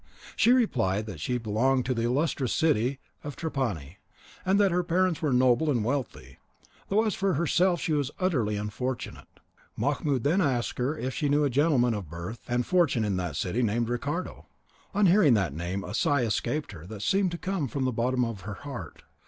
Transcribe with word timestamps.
She 0.35 0.51
replied 0.51 1.05
that 1.05 1.19
she 1.19 1.37
belonged 1.37 1.85
to 1.85 1.93
the 1.93 2.05
illustrious 2.05 2.53
city 2.53 2.97
of 3.23 3.35
Trapani, 3.35 3.99
and 4.43 4.59
that 4.59 4.71
her 4.71 4.81
parents 4.81 5.21
were 5.21 5.31
noble 5.31 5.69
and 5.69 5.85
wealthy, 5.85 6.39
though 6.89 7.05
as 7.05 7.13
for 7.13 7.35
herself 7.35 7.79
she 7.79 7.93
was 7.93 8.09
utterly 8.19 8.55
unfortunate. 8.55 9.27
Mahmoud 9.77 10.23
then 10.23 10.41
asked 10.41 10.79
her 10.79 10.97
if 10.97 11.13
she 11.13 11.29
knew 11.29 11.43
a 11.43 11.51
gentleman 11.51 11.93
of 11.93 12.09
birth 12.09 12.39
and 12.47 12.65
fortune 12.65 13.05
in 13.05 13.17
that 13.17 13.35
city, 13.35 13.61
named 13.61 13.89
Ricardo. 13.89 14.47
On 14.95 15.05
hearing 15.05 15.35
that 15.35 15.53
name 15.53 15.83
a 15.83 15.93
sigh 15.93 16.23
escaped 16.23 16.71
her 16.71 16.87
that 16.87 17.03
seemed 17.03 17.29
to 17.29 17.37
come 17.37 17.67
from 17.67 17.85
the 17.85 17.91
bottom 17.91 18.25
of 18.25 18.41
her 18.41 18.55
heart. 18.55 19.03